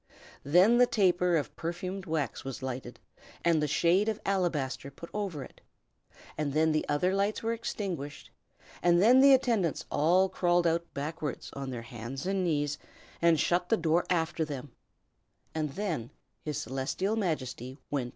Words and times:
Then 0.43 0.79
the 0.79 0.87
taper 0.87 1.35
of 1.37 1.55
perfumed 1.55 2.07
wax 2.07 2.43
was 2.43 2.63
lighted, 2.63 2.99
and 3.45 3.61
the 3.61 3.67
shade 3.67 4.09
of 4.09 4.19
alabaster 4.25 4.89
put 4.89 5.11
over 5.13 5.43
it, 5.43 5.61
and 6.39 6.53
then 6.53 6.71
the 6.71 6.83
other 6.89 7.13
lights 7.13 7.43
were 7.43 7.53
extinguished; 7.53 8.31
and 8.81 8.99
then 8.99 9.21
the 9.21 9.31
attendants 9.35 9.85
all 9.91 10.27
crawled 10.27 10.65
out 10.65 10.91
backwards 10.95 11.51
on 11.53 11.69
their 11.69 11.83
hands 11.83 12.25
and 12.25 12.43
knees, 12.43 12.79
and 13.21 13.39
shut 13.39 13.69
the 13.69 13.77
door 13.77 14.03
after 14.09 14.43
them; 14.43 14.71
and 15.53 15.73
then 15.73 16.09
His 16.41 16.57
Celestial 16.59 17.15
Majesty 17.15 17.77
went 17.91 18.05
to 18.05 18.07
sleep. 18.07 18.09